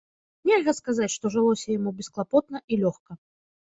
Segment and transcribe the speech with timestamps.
[0.49, 3.25] Нельга сказаць, што жылося яму бесклапотна і лёгка.